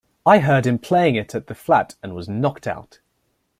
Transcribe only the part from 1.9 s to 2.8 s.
and was knocked